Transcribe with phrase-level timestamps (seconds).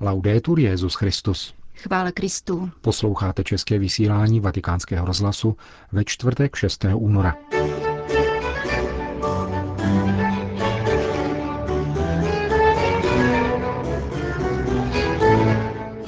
[0.00, 1.54] Laudetur Jezus Christus.
[1.74, 2.70] Chvále Kristu.
[2.80, 5.56] Posloucháte české vysílání Vatikánského rozhlasu
[5.92, 6.84] ve čtvrtek 6.
[6.94, 7.36] února.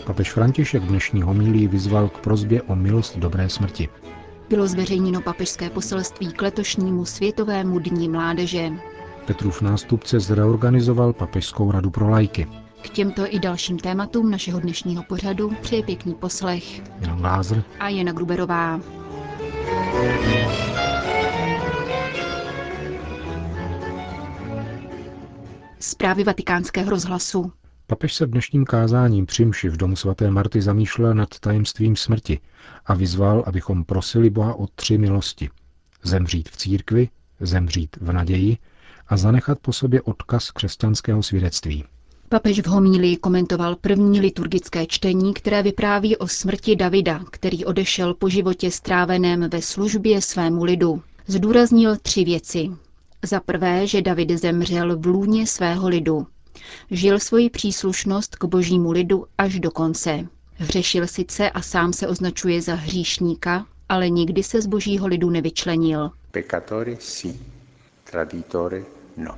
[0.06, 3.88] Papež František dnešní homílí vyzval k prozbě o milost dobré smrti.
[4.48, 8.72] Bylo zveřejněno papežské poselství k letošnímu Světovému dní mládeže.
[9.26, 12.67] Petrův nástupce zreorganizoval Papežskou radu pro lajky.
[12.82, 18.12] K těmto i dalším tématům našeho dnešního pořadu přeje pěkný poslech Jan Lázr a Jana
[18.12, 18.80] Gruberová.
[25.78, 27.52] Zprávy vatikánského rozhlasu.
[27.86, 32.40] Papež se v dnešním kázáním přimši v domu svaté Marty zamýšlel nad tajemstvím smrti
[32.86, 35.50] a vyzval, abychom prosili Boha o tři milosti.
[36.02, 37.08] Zemřít v církvi,
[37.40, 38.58] zemřít v naději
[39.08, 41.84] a zanechat po sobě odkaz křesťanského svědectví.
[42.30, 48.28] Papež v homílii komentoval první liturgické čtení, které vypráví o smrti Davida, který odešel po
[48.28, 51.02] životě stráveném ve službě svému lidu.
[51.26, 52.70] Zdůraznil tři věci.
[53.24, 56.26] Za prvé, že David zemřel v lůně svého lidu.
[56.90, 60.28] Žil svoji příslušnost k božímu lidu až do konce.
[60.54, 66.10] Hřešil sice a sám se označuje za hříšníka, ale nikdy se z božího lidu nevyčlenil.
[66.30, 67.36] Peccatore sì,
[68.10, 68.82] traditore
[69.16, 69.34] no.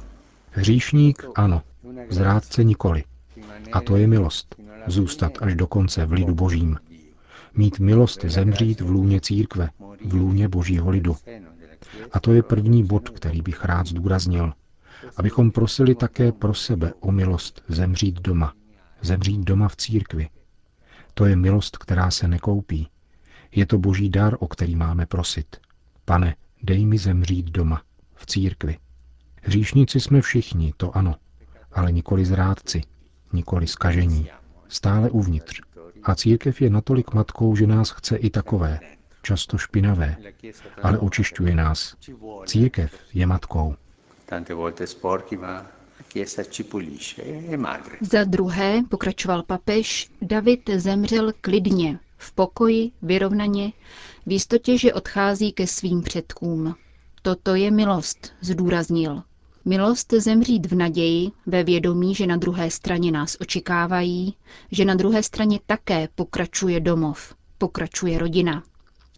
[0.50, 1.62] Hříšník ano,
[2.10, 3.04] zrádce nikoli.
[3.72, 4.54] A to je milost,
[4.86, 6.78] zůstat až do konce v lidu božím.
[7.54, 9.68] Mít milost zemřít v lůně církve,
[10.04, 11.16] v lůně božího lidu.
[12.12, 14.52] A to je první bod, který bych rád zdůraznil.
[15.16, 18.54] Abychom prosili také pro sebe o milost zemřít doma.
[19.02, 20.28] Zemřít doma v církvi.
[21.14, 22.88] To je milost, která se nekoupí.
[23.54, 25.56] Je to boží dar, o který máme prosit.
[26.04, 27.82] Pane, dej mi zemřít doma,
[28.14, 28.78] v církvi.
[29.42, 31.14] Hříšníci jsme všichni, to ano,
[31.72, 32.82] ale nikoli zrádci,
[33.32, 34.30] nikoli skažení,
[34.68, 35.60] stále uvnitř.
[36.02, 38.80] A církev je natolik matkou, že nás chce i takové,
[39.22, 40.16] často špinavé,
[40.82, 41.96] ale očišťuje nás.
[42.46, 43.74] Církev je matkou.
[48.00, 53.72] Za druhé, pokračoval papež, David zemřel klidně, v pokoji, vyrovnaně,
[54.26, 56.74] v jistotě, že odchází ke svým předkům.
[57.22, 59.22] Toto je milost, zdůraznil.
[59.64, 64.36] Milost zemřít v naději, ve vědomí, že na druhé straně nás očekávají,
[64.72, 68.62] že na druhé straně také pokračuje domov, pokračuje rodina.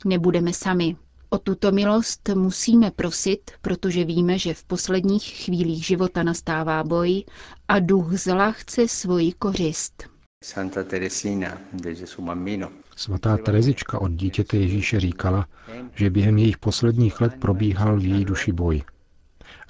[0.04, 0.96] Nebudeme sami.
[1.30, 7.24] O tuto milost musíme prosit, protože víme, že v posledních chvílích života nastává boj
[7.68, 10.02] a duch zla chce svoji kořist.
[10.44, 12.68] Santa Teresina de Gesù Bambino.
[12.96, 15.46] Svatá Terezička od dítěte Ježíše říkala,
[15.94, 18.82] že během jejich posledních let probíhal v její duši boj.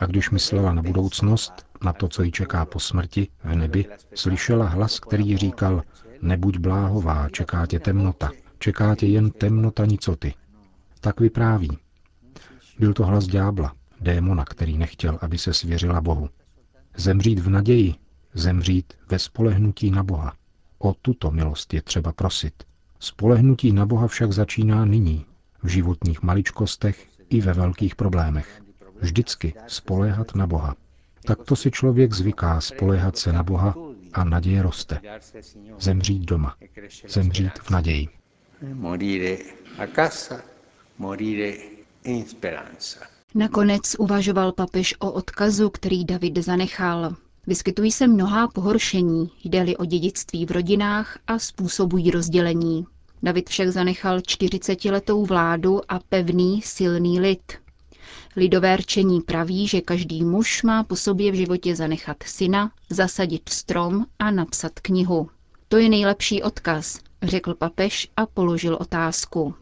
[0.02, 1.52] A když myslela na budoucnost,
[1.84, 5.82] na to, co ji čeká po smrti v nebi, slyšela hlas, který říkal,
[6.22, 10.34] nebuď bláhová, čeká tě temnota, čeká tě jen temnota nicoty.
[11.00, 11.78] Tak vypráví.
[12.78, 16.28] Byl to hlas ďábla, démona, který nechtěl, aby se svěřila Bohu.
[16.96, 17.94] Zemřít v naději,
[18.34, 20.32] zemřít ve spolehnutí na Boha.
[20.78, 22.54] O tuto milost je třeba prosit.
[22.98, 25.26] Spolehnutí na Boha však začíná nyní,
[25.62, 28.61] v životních maličkostech i ve velkých problémech.
[29.02, 30.74] Vždycky spoléhat na Boha.
[31.26, 33.74] Takto si člověk zvyká spoléhat se na Boha
[34.12, 35.00] a naděje roste.
[35.80, 36.56] Zemřít doma.
[37.08, 38.08] Zemřít v naději.
[38.72, 39.36] Morire
[39.78, 40.40] a casa,
[40.98, 41.52] morire
[42.04, 43.00] in speranza.
[43.34, 47.16] Nakonec uvažoval papež o odkazu, který David zanechal.
[47.46, 52.86] Vyskytují se mnohá pohoršení, jde-li o dědictví v rodinách a způsobují rozdělení.
[53.22, 57.52] David však zanechal 40-letou vládu a pevný, silný lid.
[58.36, 64.06] Lidové rčení praví, že každý muž má po sobě v životě zanechat syna, zasadit strom
[64.18, 65.30] a napsat knihu.
[65.68, 69.54] To je nejlepší odkaz, řekl papež a položil otázku.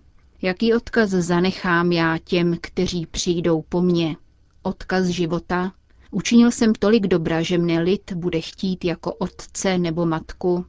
[0.42, 4.16] Jaký odkaz zanechám já těm, kteří přijdou po mně?
[4.62, 5.72] Odkaz života?
[6.10, 10.66] Učinil jsem tolik dobra, že mne lid bude chtít jako otce nebo matku.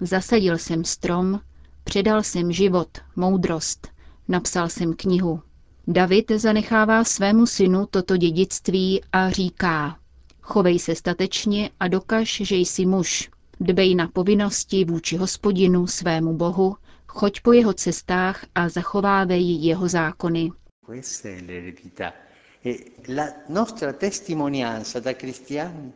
[0.00, 1.40] Zasadil jsem strom,
[1.84, 3.88] předal jsem život, moudrost,
[4.28, 5.42] napsal jsem knihu.
[5.88, 9.98] David zanechává svému synu toto dědictví a říká,
[10.40, 13.30] chovej se statečně a dokaž, že jsi muž.
[13.60, 20.50] Dbej na povinnosti vůči hospodinu, svému bohu, choď po jeho cestách a zachovávej jeho zákony.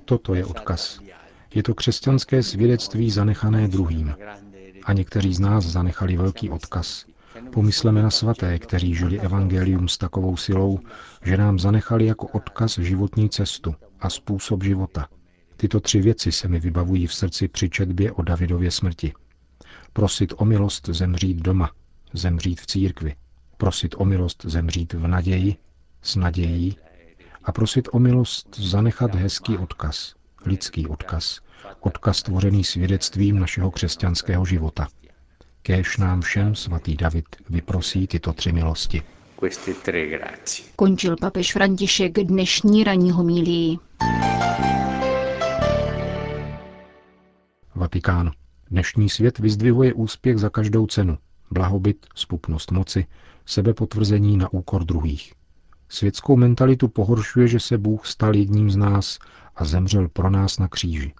[0.04, 1.00] Toto je odkaz.
[1.54, 4.14] Je to křesťanské svědectví zanechané druhým.
[4.84, 7.09] A někteří z nás zanechali velký odkaz.
[7.52, 10.78] Pomysleme na svaté, kteří žili evangelium s takovou silou,
[11.24, 15.08] že nám zanechali jako odkaz životní cestu a způsob života.
[15.56, 19.12] Tyto tři věci se mi vybavují v srdci při četbě o Davidově smrti.
[19.92, 21.70] Prosit o milost zemřít doma,
[22.12, 23.14] zemřít v církvi,
[23.56, 25.56] prosit o milost zemřít v naději,
[26.02, 26.76] s nadějí
[27.44, 30.14] a prosit o milost zanechat hezký odkaz,
[30.46, 31.40] lidský odkaz,
[31.80, 34.88] odkaz tvořený svědectvím našeho křesťanského života.
[35.62, 39.02] Kéž nám všem svatý David vyprosí tyto tři milosti.
[40.76, 43.78] Končil papež František dnešní ranní homílii.
[47.74, 48.30] Vatikán.
[48.70, 51.18] Dnešní svět vyzdvihuje úspěch za každou cenu.
[51.50, 53.06] Blahobyt, spupnost moci,
[53.46, 55.32] sebepotvrzení na úkor druhých.
[55.88, 59.18] Světskou mentalitu pohoršuje, že se Bůh stal jedním z nás
[59.56, 61.12] a zemřel pro nás na kříži.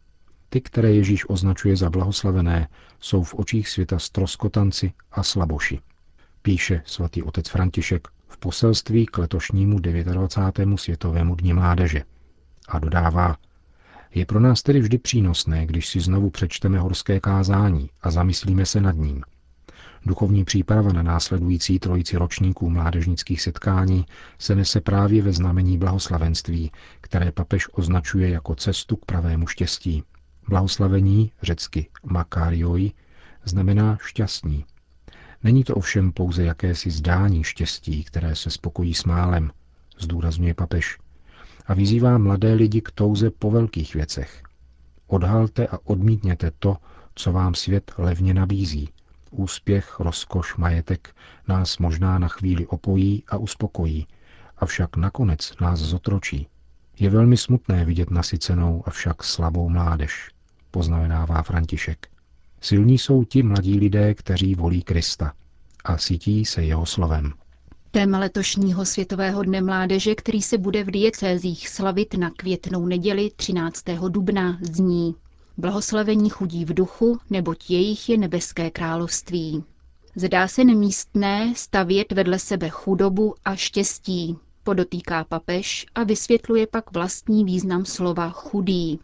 [0.53, 2.69] Ty, které Ježíš označuje za blahoslavené,
[3.01, 5.81] jsou v očích světa stroskotanci a slaboši.
[6.43, 10.81] Píše svatý otec František v poselství k letošnímu 29.
[10.81, 12.03] světovému dni mládeže.
[12.69, 13.37] A dodává,
[14.15, 18.81] je pro nás tedy vždy přínosné, když si znovu přečteme horské kázání a zamyslíme se
[18.81, 19.23] nad ním.
[20.07, 24.07] Duchovní příprava na následující trojici ročníků mládežnických setkání
[24.39, 26.71] se nese právě ve znamení blahoslavenství,
[27.01, 30.03] které papež označuje jako cestu k pravému štěstí.
[30.51, 32.93] Blahoslavení, řecky makarioi,
[33.45, 34.65] znamená šťastní.
[35.43, 39.51] Není to ovšem pouze jakési zdání štěstí, které se spokojí s málem,
[39.99, 40.99] zdůrazňuje papež,
[41.67, 44.43] a vyzývá mladé lidi k touze po velkých věcech.
[45.07, 46.77] Odhalte a odmítněte to,
[47.15, 48.89] co vám svět levně nabízí.
[49.31, 51.15] Úspěch, rozkoš, majetek
[51.49, 54.07] nás možná na chvíli opojí a uspokojí,
[54.57, 56.49] avšak nakonec nás zotročí.
[56.99, 60.31] Je velmi smutné vidět nasycenou, avšak slabou mládež,
[60.71, 62.09] poznamenává František.
[62.61, 65.33] Silní jsou ti mladí lidé, kteří volí Krista
[65.85, 67.33] a sítí se jeho slovem.
[67.91, 73.85] Téma letošního Světového dne mládeže, který se bude v diecézích slavit na květnou neděli 13.
[74.09, 75.15] dubna, zní
[75.57, 79.65] Blahoslavení chudí v duchu, neboť jejich je nebeské království.
[80.17, 87.45] Zdá se nemístné stavět vedle sebe chudobu a štěstí, podotýká papež a vysvětluje pak vlastní
[87.45, 88.99] význam slova chudý.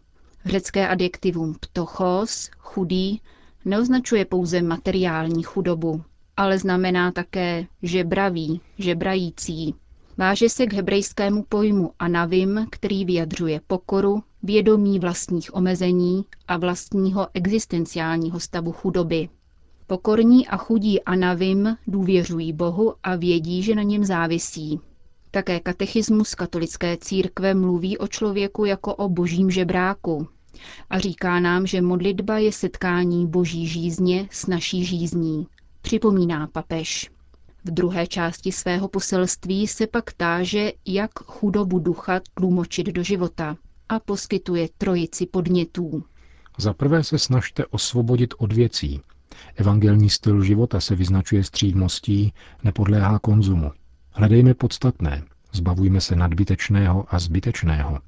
[0.47, 3.21] Řecké adjektivum ptochos, chudý,
[3.65, 6.03] neoznačuje pouze materiální chudobu,
[6.37, 9.75] ale znamená také žebravý, žebrající.
[10.17, 18.39] Váže se k hebrejskému pojmu anavim, který vyjadřuje pokoru, vědomí vlastních omezení a vlastního existenciálního
[18.39, 19.29] stavu chudoby.
[19.87, 24.79] Pokorní a chudí anavim důvěřují Bohu a vědí, že na něm závisí.
[25.31, 30.27] Také katechismus katolické církve mluví o člověku jako o božím žebráku
[30.89, 35.47] a říká nám, že modlitba je setkání boží žízně s naší žízní
[35.81, 37.09] připomíná papež.
[37.65, 43.57] V druhé části svého poselství se pak táže, jak chudobu ducha tlumočit do života
[43.89, 46.03] a poskytuje trojici podnětů.
[46.57, 49.01] Za prvé se snažte osvobodit od věcí.
[49.55, 52.33] Evangelní styl života se vyznačuje střídmostí,
[52.63, 53.71] nepodléhá konzumu.
[54.11, 55.23] Hledejme podstatné,
[55.53, 57.99] zbavujme se nadbytečného a zbytečného.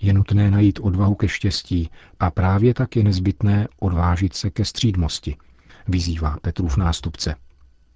[0.00, 1.90] Je nutné najít odvahu ke štěstí
[2.20, 5.36] a právě tak je nezbytné odvážit se ke střídmosti–
[5.88, 7.34] vyzývá Petrův nástupce.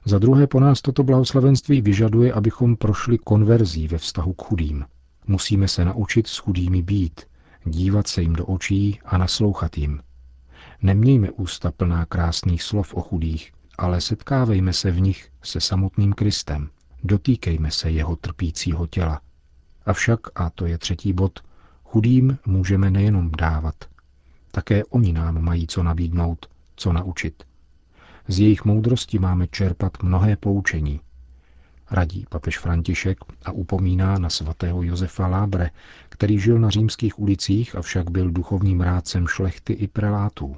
[0.05, 4.85] Za druhé po nás toto blahoslavenství vyžaduje, abychom prošli konverzí ve vztahu k chudým.
[5.27, 7.21] Musíme se naučit s chudými být,
[7.65, 10.01] dívat se jim do očí a naslouchat jim.
[10.83, 16.69] Nemějme ústa plná krásných slov o chudých, ale setkávejme se v nich se samotným Kristem.
[17.05, 19.21] Dotýkejme se jeho trpícího těla.
[19.87, 21.41] Avšak, a to je třetí bod,
[21.95, 23.75] chudým můžeme nejenom dávat.
[24.51, 26.47] Také oni nám mají co nabídnout,
[26.77, 27.43] co naučit.
[28.29, 31.01] Z jejich moudrosti máme čerpat mnohé poučení.
[31.91, 35.71] Radí papež František a upomíná na svatého Josefa Lábre,
[36.09, 40.57] který žil na římských ulicích, avšak byl duchovním rádcem šlechty i prelátů.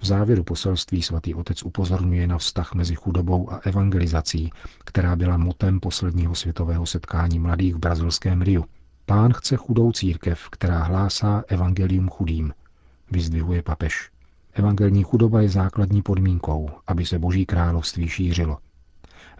[0.00, 4.50] V závěru poselství svatý otec upozorňuje na vztah mezi chudobou a evangelizací,
[4.84, 8.64] která byla motem posledního světového setkání mladých v brazilském Riu.
[9.06, 12.54] Pán chce chudou církev, která hlásá evangelium chudým,
[13.10, 14.10] vyzdvihuje papež.
[14.52, 18.58] Evangelní chudoba je základní podmínkou, aby se Boží království šířilo.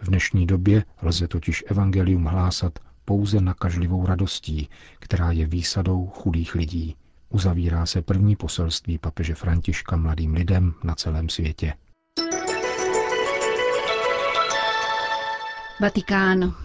[0.01, 6.95] V dnešní době lze totiž evangelium hlásat pouze nakažlivou radostí, která je výsadou chudých lidí.
[7.29, 11.73] Uzavírá se první poselství papeže Františka mladým lidem na celém světě.
[15.81, 16.62] Vatikán.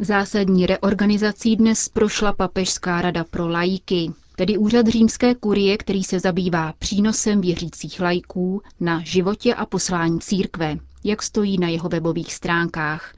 [0.00, 6.72] Zásadní reorganizací dnes prošla Papežská rada pro lajky tedy úřad římské kurie, který se zabývá
[6.78, 13.14] přínosem věřících lajků na životě a poslání církve, jak stojí na jeho webových stránkách,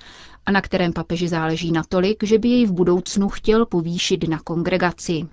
[0.46, 5.26] a na kterém papeži záleží natolik, že by jej v budoucnu chtěl povýšit na kongregaci.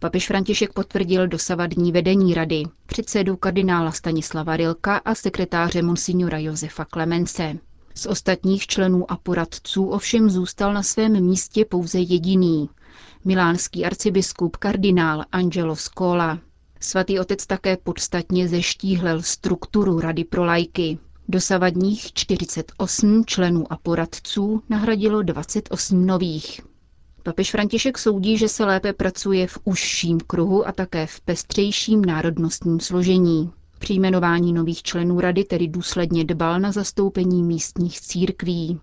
[0.00, 7.58] Papež František potvrdil dosavadní vedení rady, předsedu kardinála Stanislava Rilka a sekretáře monsignora Josefa Klemence.
[7.94, 12.68] Z ostatních členů a poradců ovšem zůstal na svém místě pouze jediný,
[13.24, 16.38] milánský arcibiskup kardinál Angelo Scola.
[16.80, 20.98] Svatý otec také podstatně zeštíhlel strukturu Rady pro lajky.
[21.28, 26.60] Dosavadních 48 členů a poradců nahradilo 28 nových.
[27.22, 32.80] Papež František soudí, že se lépe pracuje v užším kruhu a také v pestřejším národnostním
[32.80, 33.50] složení.
[33.84, 38.80] Při jmenování nových členů rady tedy důsledně dbal na zastoupení místních církví.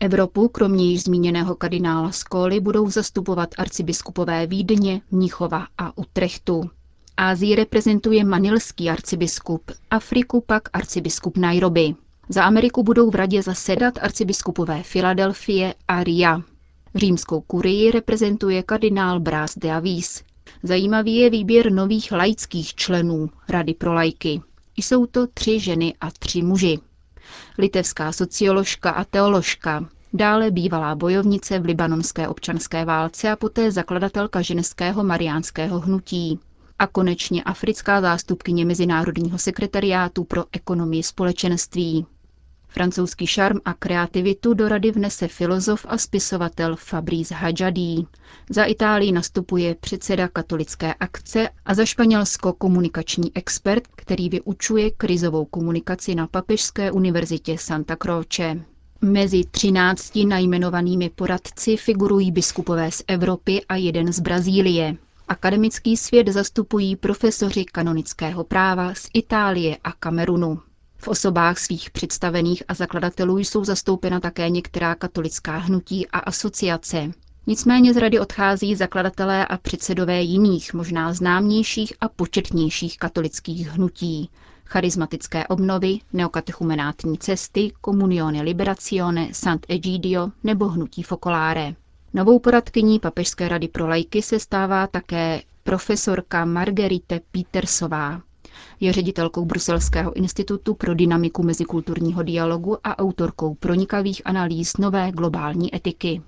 [0.00, 6.70] Evropu, kromě již zmíněného kardinála Skóly, budou zastupovat arcibiskupové Vídně, Mnichova a Utrechtu.
[7.16, 11.94] Ázii reprezentuje manilský arcibiskup, Afriku pak arcibiskup Nairobi.
[12.28, 16.42] Za Ameriku budou v radě zasedat arcibiskupové Filadelfie a Ria.
[16.94, 20.22] Římskou kurii reprezentuje kardinál Brás de Avis.
[20.62, 24.40] Zajímavý je výběr nových laických členů Rady pro lajky.
[24.76, 26.78] Jsou to tři ženy a tři muži.
[27.58, 35.04] Litevská socioložka a teoložka, dále bývalá bojovnice v libanonské občanské válce a poté zakladatelka ženského
[35.04, 36.38] mariánského hnutí.
[36.78, 42.06] A konečně africká zástupkyně Mezinárodního sekretariátu pro ekonomii společenství.
[42.72, 48.06] Francouzský šarm a kreativitu do rady vnese filozof a spisovatel Fabrice Hadjadí.
[48.50, 56.14] Za Itálii nastupuje předseda katolické akce a za Španělsko komunikační expert, který vyučuje krizovou komunikaci
[56.14, 58.60] na Papežské univerzitě Santa Croce.
[59.00, 64.96] Mezi třinácti najmenovanými poradci figurují biskupové z Evropy a jeden z Brazílie.
[65.28, 70.58] Akademický svět zastupují profesoři kanonického práva z Itálie a Kamerunu.
[71.02, 77.10] V osobách svých představených a zakladatelů jsou zastoupena také některá katolická hnutí a asociace.
[77.46, 84.30] Nicméně z rady odchází zakladatelé a předsedové jiných, možná známějších a početnějších katolických hnutí.
[84.64, 91.74] Charismatické obnovy, neokatechumenátní cesty, Comunione Liberazione, Sant'Egidio nebo hnutí Focolare.
[92.14, 98.20] Novou poradkyní Papežské rady pro lajky se stává také profesorka Margerite Petersová.
[98.80, 106.22] Je ředitelkou Bruselského institutu pro dynamiku mezikulturního dialogu a autorkou pronikavých analýz nové globální etiky.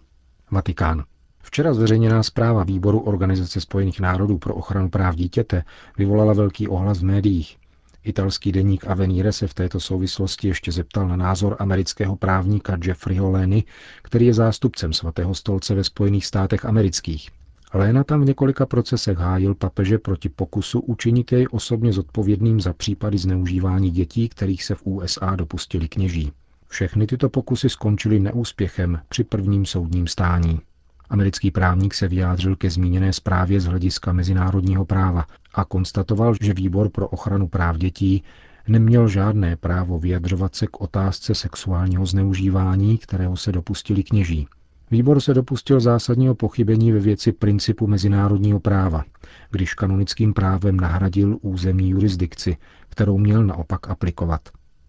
[0.50, 1.04] Vatikán.
[1.42, 5.64] Včera zveřejněná zpráva výboru Organizace spojených národů pro ochranu práv dítěte
[5.98, 7.58] vyvolala velký ohlas v médiích.
[8.04, 13.64] Italský deník Avenire se v této souvislosti ještě zeptal na názor amerického právníka Jeffreyho Lenny,
[14.02, 17.30] který je zástupcem svatého stolce ve Spojených státech amerických.
[17.74, 23.18] Léna tam v několika procesech hájil papeže proti pokusu učinit jej osobně zodpovědným za případy
[23.18, 26.32] zneužívání dětí, kterých se v USA dopustili kněží.
[26.68, 30.60] Všechny tyto pokusy skončily neúspěchem při prvním soudním stání.
[31.10, 36.88] Americký právník se vyjádřil ke zmíněné zprávě z hlediska mezinárodního práva a konstatoval, že výbor
[36.88, 38.22] pro ochranu práv dětí
[38.68, 44.48] neměl žádné právo vyjadřovat se k otázce sexuálního zneužívání, kterého se dopustili kněží.
[44.92, 49.04] Výbor se dopustil zásadního pochybení ve věci principu mezinárodního práva,
[49.50, 52.56] když kanonickým právem nahradil územní jurisdikci,
[52.88, 54.40] kterou měl naopak aplikovat.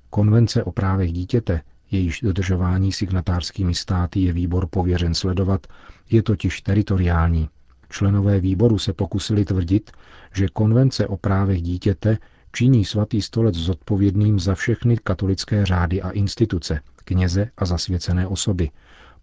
[0.09, 5.67] Konvence o právech dítěte, jejíž dodržování signatářskými státy je výbor pověřen sledovat,
[6.11, 7.49] je totiž teritoriální.
[7.89, 9.91] Členové výboru se pokusili tvrdit,
[10.35, 12.17] že konvence o právech dítěte
[12.53, 18.69] činí svatý stolec zodpovědným za všechny katolické řády a instituce, kněze a zasvěcené osoby,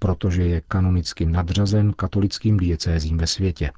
[0.00, 3.71] protože je kanonicky nadřazen katolickým diecézím ve světě.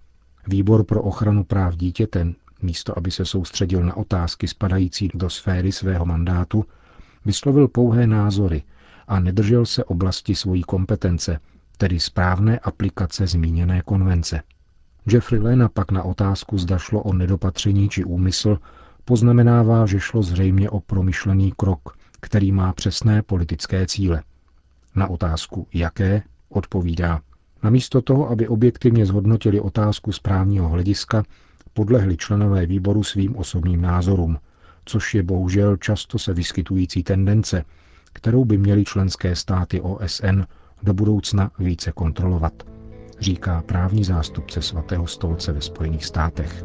[0.46, 2.26] Výbor pro ochranu práv dítěte,
[2.62, 6.64] místo aby se soustředil na otázky spadající do sféry svého mandátu,
[7.24, 8.62] vyslovil pouhé názory
[9.08, 11.40] a nedržel se oblasti svojí kompetence,
[11.76, 14.42] tedy správné aplikace zmíněné konvence.
[15.06, 18.58] Jeffrey Lena pak na otázku, zda šlo o nedopatření či úmysl,
[19.04, 24.22] poznamenává, že šlo zřejmě o promyšlený krok, který má přesné politické cíle.
[24.94, 27.20] Na otázku jaké odpovídá.
[27.62, 31.22] Namísto toho, aby objektivně zhodnotili otázku správního hlediska,
[31.72, 34.38] podlehli členové výboru svým osobním názorům,
[34.84, 37.64] což je bohužel často se vyskytující tendence,
[38.12, 40.42] kterou by měly členské státy OSN
[40.82, 42.52] do budoucna více kontrolovat,
[43.20, 46.64] říká právní zástupce svatého stolce ve Spojených státech.